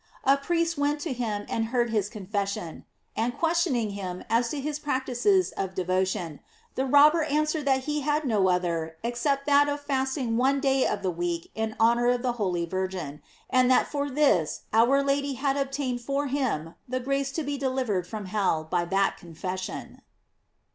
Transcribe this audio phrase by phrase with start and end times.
[0.23, 4.59] A priest went to him and heard his confession; and question ing him as to
[4.59, 6.39] his practices of devotion,
[6.73, 10.87] the rob ber answered that he had no other except that of fasting one day
[10.87, 15.33] of the week in honor of the holy Virgin, and that for this our Lady
[15.33, 20.01] had ob tained for him the grace to be delivered from hell by that confession.